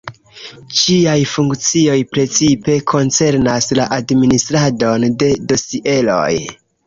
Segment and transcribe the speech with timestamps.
[0.77, 6.33] Ĝiaj funkcioj precipe koncernas la administradon de dosieroj.